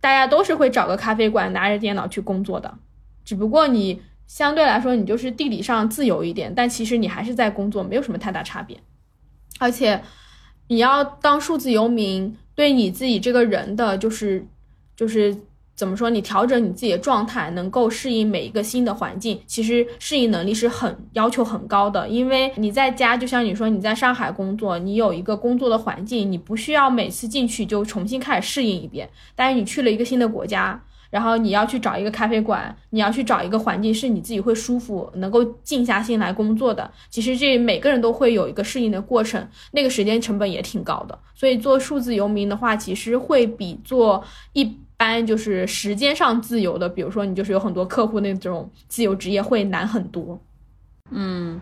[0.00, 2.78] 大家都是会找个咖啡馆拿着电脑去工作的，
[3.26, 8.74] 只不过你相对来说你就是地理上自由一点，但其实你还是在工作，没有什么太大差别。
[9.58, 10.00] 而且
[10.68, 14.46] 你要当数字游民，对你自己这个人的就是
[14.96, 15.36] 就是。
[15.76, 16.08] 怎么说？
[16.08, 22.08] 你调整你自己的状态，能够适应每一个新的环境，其实适应能力是很要求很高的。
[22.08, 29.10] 因为你在家，就像你说你在上海工作，你有一个工作的环境，你不需要每次进去就重新开始适应一遍。
[29.34, 36.88] 但是你去了一个新的国家，然后你要去找一个咖啡馆，你要去找一个环境是你自己会舒服、能够静下心来工作的。
[37.10, 41.18] 其实这每个人都会有一个适应的过程，那个时间成本也挺高的。
[41.34, 44.78] 所以做数字游民的话，其实会比做一。
[44.96, 50.40] 般就是时间上自由的，比如说你就是有很多客户那种自由职业会难很多。
[51.10, 51.60] 嗯，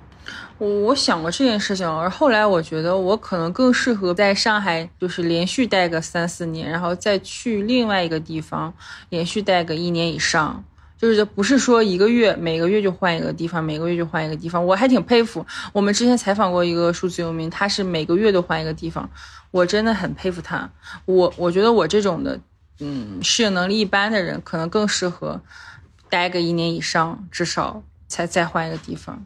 [0.59, 8.73] 我我想过这件事情，而后来我觉得我可能更适合在上海，就是连续待个三四年，然后再去另外一个地方
[9.09, 10.64] 连续待个一年以上。
[10.97, 14.64] 就是不是说一个月每个月就换一个地方，每个月就换一个地方。
[14.64, 19.11] 我还挺佩服我们之前采访过一个数字游民，他是每个月都换一个地方，
[19.51, 20.71] 我真的很佩服他。
[21.07, 22.38] 我我觉得我这种的，
[22.85, 25.40] 嗯，适应能力一般的人，可能更适合
[26.11, 29.25] 待个一年以上，至少才再换一个地方。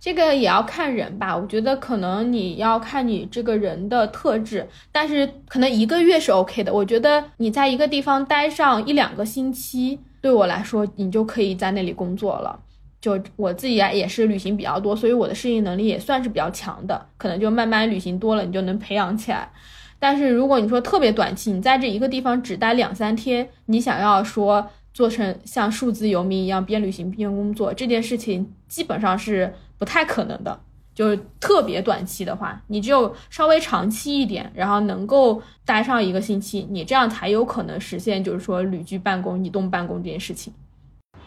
[0.00, 6.72] 这个也要看人吧，我觉得可能你要看你这个人的特质，但是可能一个月是 OK 的。
[6.72, 12.60] 我觉得你在一个地方待上一两个星期，对我来说，你就可以在那里工作了。
[13.00, 17.06] 就我自己啊，也是旅行比较多，所以我的适应能力也算是比较强的。
[17.16, 19.50] 可能就慢慢旅行多了，你就能培养起来。
[19.98, 29.54] 但是如果你说特别短期，你在这一个地方只待两三天，你想要说做成像数字游民一样边旅行边工作，这件事情基本上是。
[29.76, 30.58] 不太可能的，
[30.94, 40.54] 就是特别短期的话，你只有稍微长期一点，然后能够待上一个星期，你这样才有可能实现，就是说旅居办公、移动办公这件事情。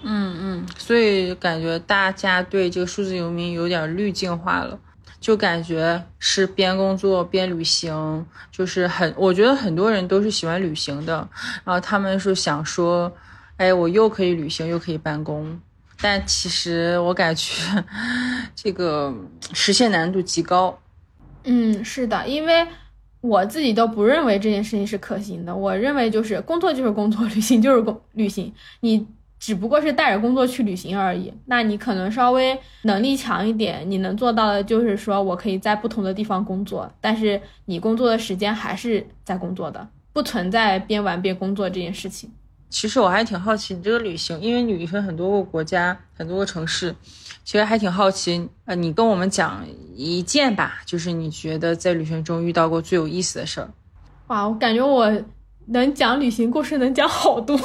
[0.01, 4.80] 嗯嗯，所以感觉大家对这个数字游民有点滤镜化了，
[5.19, 11.27] 就感觉是边工作边旅行，就是很，我觉得很多人都是喜欢旅行的，
[11.63, 13.12] 然后他们是想说，
[13.58, 15.60] 哎，我又可以旅行又可以办公。
[15.99, 17.84] 但其实我感觉
[18.53, 19.12] 这个
[19.53, 20.77] 实现难度极高。
[21.43, 22.67] 嗯，是的，因为
[23.19, 25.56] 我自己都不认为这件事情是可行的。
[25.56, 29.08] 我认为就是工作就是工作，旅行就是工旅行，你
[29.39, 31.34] 只不过是带着工作去旅行而已。
[31.45, 42.30] 那你可能稍微能力强一点，你能做到的就是说我可以在不同的地方工作，但是你工作的时间还是在工作的，不存在边玩边工作这件事情。
[42.69, 46.93] 其实我还挺好奇你这个旅行，因为你旅行很多个国家，很多个城市，
[47.45, 48.50] 其实还挺好奇。
[48.65, 53.69] 呃，你跟我们讲一件吧，就是你觉得在旅行中遇到过最有意思的事儿。
[54.28, 55.10] 哇，我感觉我
[55.67, 57.58] 能讲旅行故事，能讲好多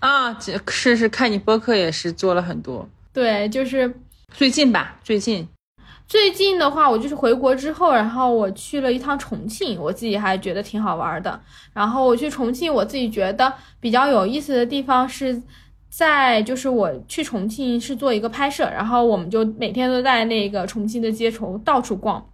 [0.00, 0.38] 啊！
[0.38, 2.88] 是是，看你播客也是做了很多。
[3.12, 3.92] 对，就是
[4.34, 5.48] 最近吧，最近。
[6.06, 11.40] 最近的话，我就是回国之后，然后我去了一趟重庆，我自己还觉得挺好玩的。
[11.72, 15.42] 然后我去重庆，我自己觉得比较有意思的地方是
[15.90, 22.24] 在，就是我去重庆是做一个拍摄，然后我们就每天都在那个重庆的街头到处逛，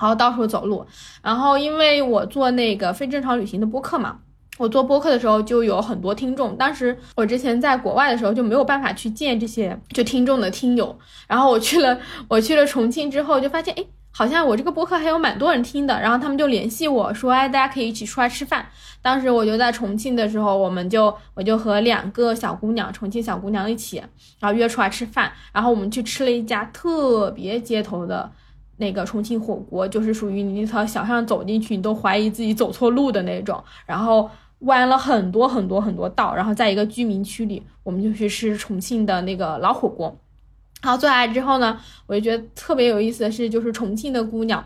[0.00, 0.86] 然后到处走路。
[1.20, 4.20] 然后因为我做那个非正常旅行的播客嘛。
[4.62, 10.96] 我做播客的时候就有很多听众，当时我之前在国外的时候就没有办法去见这些就听众的听友，
[11.26, 11.98] 然后我去了
[12.28, 18.64] 我去了重庆之后就发现，哎，好像我这个播客还有蛮多人听的，然后他们就联系我说，哎，大家可以一起出来吃饭。
[19.02, 24.00] 当时我就在重庆的时候，我们就我就和两个小姑娘，重庆小姑娘一起，
[24.38, 28.30] 然后约出来吃饭，然后我们去吃了一家特别街头的
[28.76, 34.30] 那个重庆火锅，就是属于你那条小巷走进去，你都怀疑自己走错路的那种，然后。
[34.62, 40.16] 弯了很多很多很多道，然后在一个居民区里，我们就去吃重庆的那个老火锅。
[40.82, 44.64] 然后坐下来之后呢，我就觉得特别有意思的是，就是重庆的姑娘，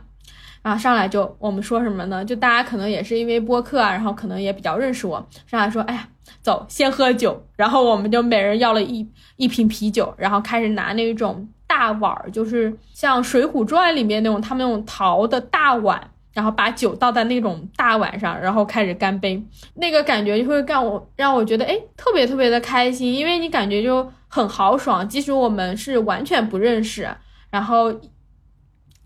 [0.62, 2.24] 然后上来就我们说什么呢？
[2.24, 6.08] 就大家可能也是因为播客啊，然后可能也比较认识我，上来说，哎呀，
[6.40, 7.46] 走，先喝酒。
[7.54, 9.06] 然后我们就每人要了一
[9.36, 16.10] 一瓶啤酒，然后开始拿那种大碗，就是像《水浒传》里面那种他们那种陶的大碗。
[16.36, 19.42] 然后把酒倒在那种大碗上，然后开始干杯，
[19.76, 25.08] 那个感觉就会让我让我觉得哎，特别特别的开心，因为你感觉就很豪爽。
[25.08, 27.08] 即使我们是完全不认识，
[27.48, 27.90] 然后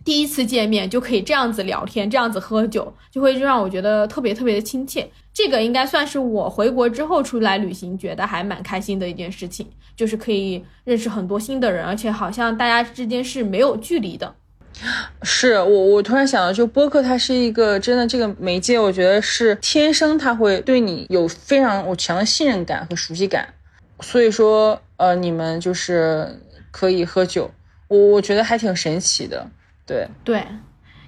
[0.05, 5.09] 第一次见面就可以这样子聊天，这样子喝酒，就会让我觉得特别特别的亲切。
[5.33, 14.35] 这个应该算是我回国之后出来旅行觉得还蛮开心的一件事情，就是可以认识很多新的人，而且好像大家之间是没有距离的。
[15.23, 23.53] 是我，我突然想到，就播客它是一个真的这个媒介，我觉得是天生它会对你有非常我强的信任感和熟悉感，
[24.01, 26.40] 所以说呃，你们就是
[26.71, 27.51] 可以喝酒，
[27.88, 29.47] 我我觉得还挺神奇的，
[29.87, 30.47] 对对，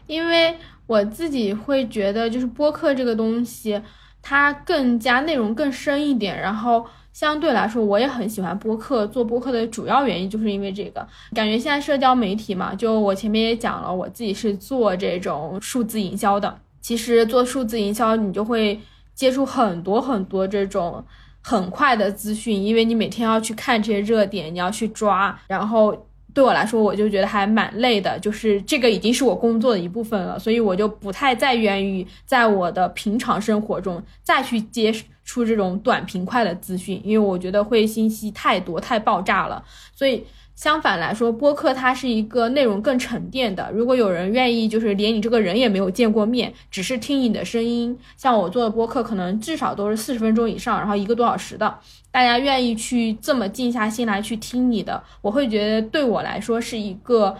[0.06, 0.56] 因为
[0.86, 3.80] 我自己会觉得就是播客这个东西，
[4.20, 6.86] 它更加内容更深一点，然后。
[7.22, 9.06] 相对来说，我也很喜欢播客。
[9.06, 16.58] 做播客的主要原因就是因为这个，感觉现在社交媒体嘛，就我前面也讲了，我自己是做这种数字营销的。
[16.80, 18.80] 其实做数字营销，你就会
[19.14, 21.04] 接触很多很多这种
[21.40, 25.96] 很快的资讯，因为你每天要去看这些热点，你要去抓，然后。
[26.34, 34.90] 对我来说，我就觉得还蛮累的，就是这个已经是我工作的一部分了，所以我就不太再愿意在我的平常生活中再去接
[35.24, 39.62] 出这种短平快的资讯，因为我觉得会信息太多太爆炸了。
[39.94, 43.70] 所以相反来说，播客它是一个内容更沉淀的。
[43.72, 51.78] 如果有人愿意，就是连你这个人也没有见过面，只是听你的声音，像我做的播客，可能至少都是四十分钟以上，然后一个多小时的。
[52.10, 57.36] 大家愿意去这么静下心来去听你的，我会觉得对我来说是一个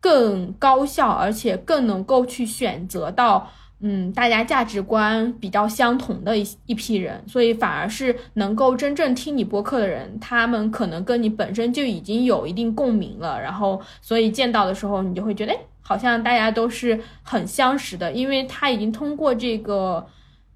[0.00, 3.50] 更高效，而且更能够去选择到。
[3.88, 20.04] 嗯，大家价值观比较相同的一一批人，所以反而是能够真正听你播客的人，他们可能跟你本身就已经有一定共鸣了，然后所以见到的时候，你就会觉得，哎，好像大家都是很相识的，因为他已经通过这个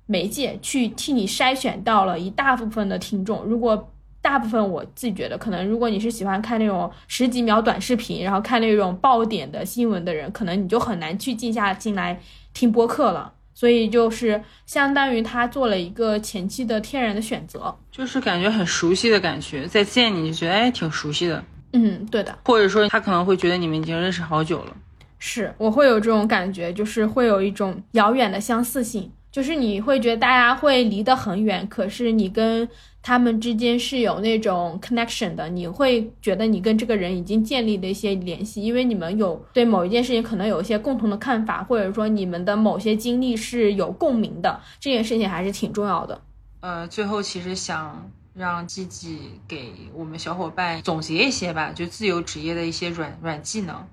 [0.06, 3.44] 媒介去替你筛选到了一大部分的听众。
[3.44, 12.20] 如果大部分我自己觉得，可能如果你是喜欢看那种十几秒短视频，然后看那种爆点的新闻的人，可能你就很难去静下心来。
[12.53, 24.76] 听播客了，所以就是相当于他做了一个前期的天然的选择，就是感觉很熟悉的感觉，再见你就觉得哎挺熟悉的，嗯，对的，或者说他可能会觉得你们已经认识好久了，
[25.18, 32.68] 是我会有这种感觉，就是会有一种遥远的相似性，就是你会觉得大家会离得很远，可是你跟。
[33.02, 46.20] 他们之间是有那种 connection 的，你会觉得你跟这个人已经建立了一些联系，因为你们有对某一件事情可能有一些共同的看法，或者说你们的某些经历是有共鸣的，这件事情还是挺重要的。
[46.60, 53.88] 呃，最后其实想让季季给我们小伙伴总结一些吧，就自由职业的一些软软技能，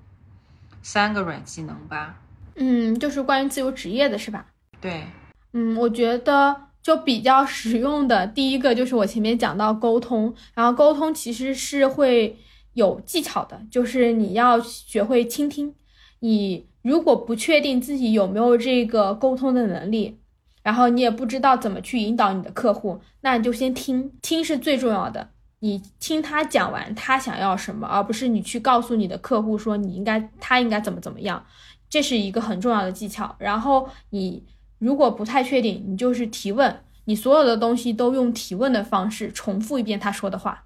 [0.82, 2.20] 三个软技能吧。
[2.56, 4.44] 嗯，就是关于自由职业的是吧？
[4.82, 5.04] 对。
[5.52, 6.68] 嗯，我觉得。
[6.80, 12.34] 就比较实用的，第一个就是我前面讲到沟通，然后沟通其实是会
[12.72, 15.74] 有技巧的，就是你要学会倾听。
[16.20, 20.18] 你如果不确定自己有没有这个沟通的能力，
[20.62, 25.28] 然后你也不知道怎么去引导你的客户，那你就先听，听是最重要的。
[25.58, 31.44] 你听他讲完他想要什么，而不是你去告诉你的客户说你应该他应该怎么怎么样，
[31.90, 33.36] 这是一个很重要的技巧。
[33.38, 34.42] 然后你。
[34.78, 40.64] 如果不太确定，你就是提问，你所有的东西都用提问的方式重复一遍他说的话。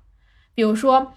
[0.54, 1.14] 比如说，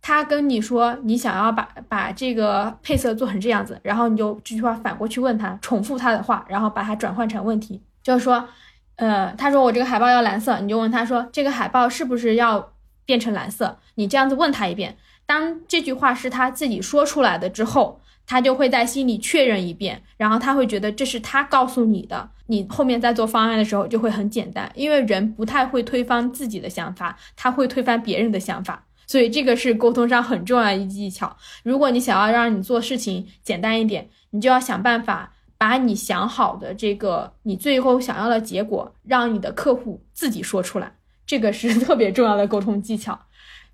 [0.00, 8.48] 他跟你说你想要把把这个配色做成这样子，然后你就这句话反过去问他，重复他的话，然后把它转换成问题，就是说，
[8.96, 12.72] 呃，他说我这个海报要蓝色，你就问他说这个海报是不是要
[13.04, 13.78] 变成蓝色？
[13.96, 14.96] 你这样子问他一遍，
[15.26, 18.00] 当这句话是他自己说出来的之后。
[18.26, 31.36] 他就会在心里确认一遍，然后他会觉得这是他告诉你的，你后面在做方案的时候就会很简单，因为人不太会推翻自己的想法，他会推翻别人的想法，所以这个是沟通上很重要一技巧。
[31.62, 40.94] 如果你想要让你做事情简单一点，你就要想办法把你想好的这个你最后想要的结果，让你的客户自己说出来，
[41.26, 43.18] 这个是特别重要的沟通技巧。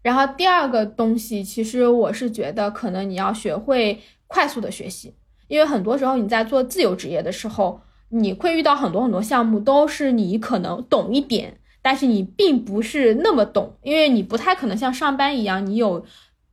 [0.02, 4.00] 然后第二个东西，其实我是觉得可能你要学会。
[4.32, 5.12] 快速的学习，
[5.48, 16.04] 因为很多时候你在做自由职业的时候，你会遇到很多很多项目，都是你可能懂一点，但是你并不是那么懂，因为你不太可能像上班一样，你有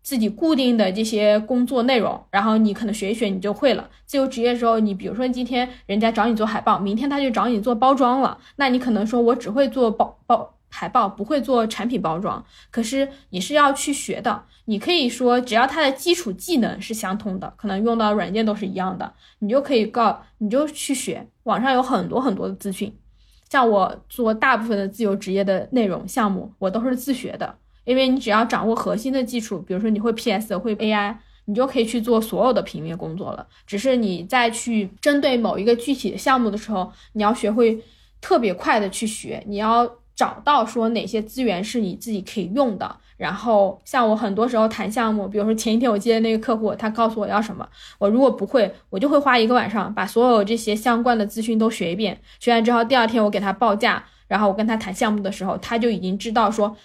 [0.01, 3.87] 自己固定的这些工作内容，然后你可能学一学你就会了。
[4.07, 10.56] 自由职业的时候，你比如说今天人家找你做海报，明天他就找你做包装了，那你可能说我只会做包包。
[10.69, 14.43] 海报不会做产品包装，可是你是要去学的。
[14.65, 21.25] 你可以说，只要它的基础技能是相通的，可能用到软件都是一样的，你就可以告，你就去学。
[21.43, 22.93] 网上有很多很多的资讯，
[23.49, 27.57] 像我做大部分的自由职业的内容项目，我都是自学的。
[27.85, 31.15] 因为你只要掌握核心的技术，比如说你会 PS 会 AI，
[31.45, 33.47] 你就可以去做所有的平面工作了。
[33.65, 37.81] 只是你再去针对某一个具体的项目的时候，你要学会
[38.19, 39.89] 特别快的去学，你要。
[40.17, 56.75] 找到说哪些资源是你自己可以用的，然后像我很多时候谈项目，比如说前一天我接的那个客户，他告诉我要什么，我如果不会，我就会花一个晚上把所有这些相关的资讯都学一遍，学完之后第二天我给他报价，然后我跟他谈项目的时候，他就已经知道说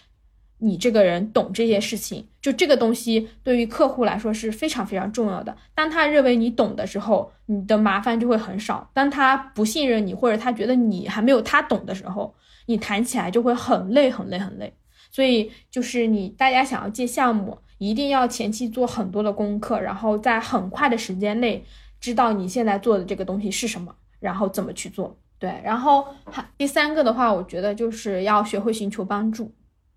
[0.59, 5.57] 你这个人懂这些事情，就这个东西对于客户来说是非常非常重要的。
[5.75, 12.35] 当他认为你懂的时候，你的麻烦就会很少；当他不信任你，或者他觉得你还没有他懂的时候，
[12.73, 14.73] 你谈起来就会很累很累很累，
[15.11, 21.63] 所以就是你大家想要接项目，一定要前期做很多的功课，然后在很快的时间内
[22.01, 25.19] 知道你现在做的这个东西是什么，然后怎么去做。
[25.39, 29.53] 对，然后还第三个的话，我觉得就是要学会寻求帮助，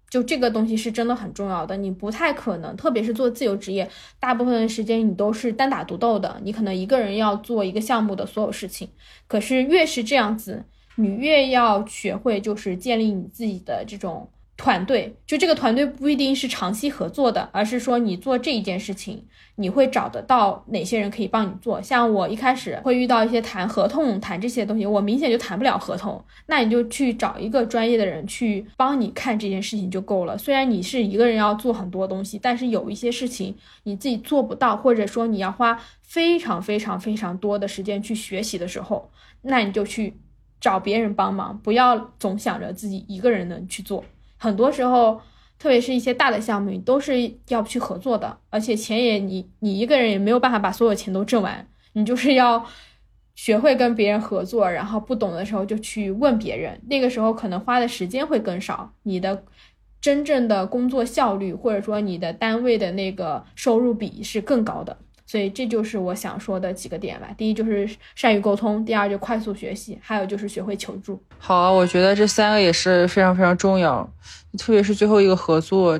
[0.09, 1.77] 就这个东西是真的很重要的。
[1.77, 8.89] 你不太可能，特别是做自由职业，大部分的时间你都是单打独斗的，你可能一个人要做一个项目的所有事情。
[9.27, 10.65] 可是越是这样子。
[10.95, 19.25] 你越要学会，就是建立你自己的这种团队，就这个团队不一定是长期合作的，而是说你做这一件事情，
[19.57, 21.81] 你会找得到哪些人可以帮你做。
[21.81, 30.37] 像我一开始会遇到一些谈合同、谈这些东西，我明显就谈不了合同，那你就去找一个专业的人去帮你看这件事情就够了。
[30.37, 40.13] 虽然你是一个人要做很多东西，但是有一些事情你自己做不到，或者说你要花非常非常非常多的时间去学习的时候，那你就去
[40.59, 44.03] 找别人帮忙，不要总想着自己一个人能去做。
[44.37, 45.21] 很多时候，
[45.57, 47.13] 特别是一些大的项目，你都是
[47.47, 52.65] 要去合作的，而且钱也你你一个人也没有办法把所有钱都挣完，你就是要
[53.35, 59.43] 学会跟别人合作，然后不懂的时候就去问别人，那个时候可能花的时间会更少，你的
[60.01, 64.97] 真正的工作效率或者说你的单位的那个收入比是更高的。
[65.25, 67.27] 所以这就是我想说的几个点吧。
[67.37, 71.21] 第一就是善于沟通，第二就快速学习，还有就是学会求助。
[71.37, 74.07] 好啊，我觉得这三个也是非常非常重要，
[74.57, 75.99] 特别是最后一个合作。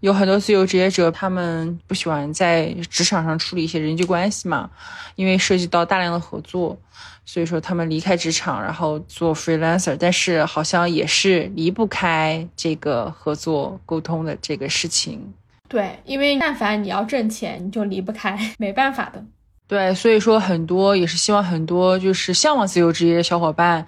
[0.00, 4.68] 有很多自由职业者，他们不喜欢在职场上处理一些人际关系嘛，
[5.14, 6.78] 因为涉及到大量的合作，
[7.24, 15.32] 所以说他们离开职场，然后做 freelancer，但是好像也是离不开这个合作沟通的这个事情。
[15.74, 19.20] 对，因为但凡你要挣钱，你就离不开， 没办法的。
[19.66, 23.84] 对，所以说很多也是希望很多就是向往自由职业的小伙伴，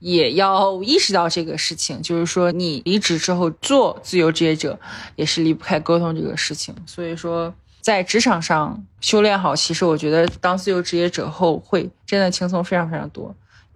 [0.00, 4.76] 也要意识到这个事情，就是说你离职之后做自由职业者，
[5.14, 6.74] 也是离不开沟通这个事情。
[6.86, 13.32] 所以说在职场上修炼好，其实我觉得当自由职业者后会真的轻松非常非常多。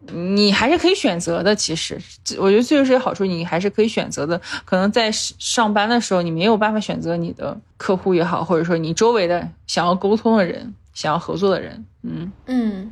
[0.08, 1.96] 你还是可以选择的，其实
[2.38, 4.40] 我觉得自由职业好处，你还是可以选择的。
[4.64, 11.84] 可能在上班的时候，你没有办法选择你的客户也好，或者说你周围的想要沟通的人、想要合作的人。
[12.02, 12.90] 嗯嗯，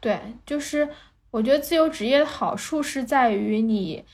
[0.00, 0.88] 对，就是
[1.30, 4.04] 我觉得自由职业的好处是在于你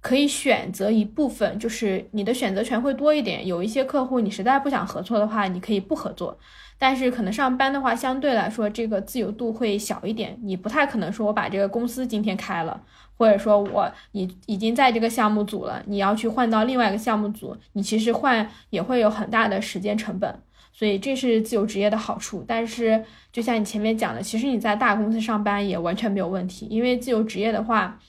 [0.00, 3.46] 可以选择一部分，就是你的选择权会多一点。
[3.46, 6.38] 有一些客户你实在不想合作的话，你可以不合作。
[6.78, 10.38] 但是可能上班的话，相对来说这个自由度会小一点。
[10.42, 12.82] 你不太可能说我把这个公司今天开了，
[13.18, 20.34] 或者说我你已经在这个项目组了，你要去换到另外一个项目组，你其实换也会有很大的时间成本。
[20.72, 22.42] 所以这是自由职业的好处。
[22.48, 28.00] 但是就像你前面讲的，其实你在大公司上班也完全没有问题，因为自由职业的话，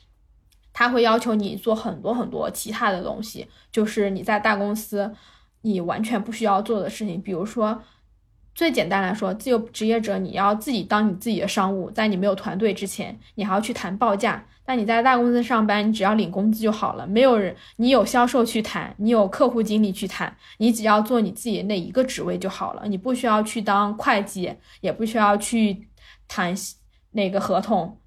[0.74, 5.14] 他会要求你做很多很多其他的东西，就是你在大公司
[5.62, 7.82] 你完全不需要做的事情，比如说。
[8.54, 14.46] 最简单来说，自由职业者你要自己当你自己的商务，在你没有团队之前，你还要去谈报价。
[14.66, 25.88] 但你在大公司上班，你只要领工资就好了，没有人，你有销售去谈，你有客户经理去谈，你只要做你自己那一个职位就好了，你不需要去当会计，也不需要去
[26.28, 26.54] 谈
[27.12, 27.98] 那个合同，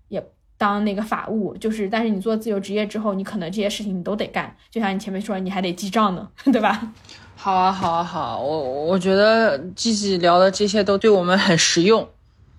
[0.65, 1.55] 当那个法务。
[1.59, 4.55] 就是，但是你做自由职业之后，你可能这些事情你都得干。
[4.71, 6.93] 就像你前面说，你还得记账呢，对吧？
[7.37, 8.41] 好啊，好啊，好！
[8.41, 12.09] 我我觉得季季聊的这些都对我们很实用。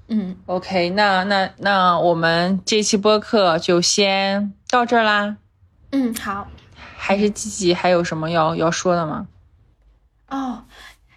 [0.10, 5.38] 嗯，OK，那那那我们这期播客就先到这儿啦。
[5.92, 6.48] 嗯，好。
[6.96, 9.28] 还是季季还有什么要要说的吗？
[10.30, 10.64] 哦，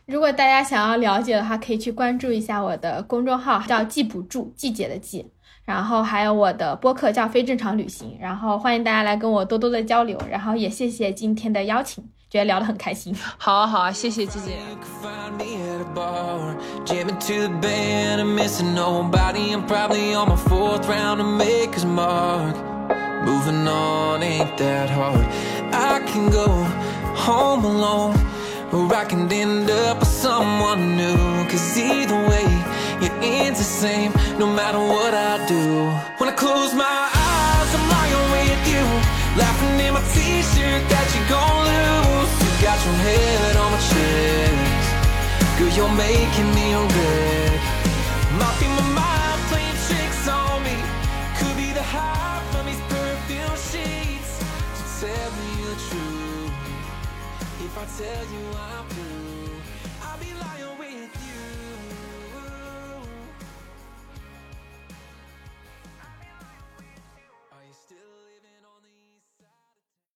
[0.06, 5.26] 如果大家想要了解的话，可以去关注一下我的公众号，叫“记补助”，季节的季。
[5.68, 10.18] 然后还有我的播客叫“非正常旅行”，然后欢迎大家来跟我多多的交流。
[10.30, 12.02] 然后也谢谢今天的邀请。
[12.30, 13.14] 觉得聊得很开心。
[13.36, 14.52] 好啊，好啊，谢谢姐姐。
[23.26, 25.26] Moving on ain't that hard.
[25.70, 26.64] I can go
[27.14, 28.14] home alone,
[28.72, 31.44] or I can end up with someone new.
[31.50, 32.46] Cause either way,
[33.02, 35.64] it ends the same, no matter what I do.
[36.18, 38.84] When I close my eyes, I'm lying with you,
[39.38, 42.32] laughing in my t shirt that you gon' lose.
[42.42, 44.88] You Got your head on my chest.
[45.58, 47.60] Girl, you're making me wreck
[48.38, 50.76] Might be my mind playing tricks on me.
[51.38, 54.38] Could be the high from these perfume sheets.
[54.78, 56.54] To tell me the truth.
[57.66, 59.37] If I tell you I'm through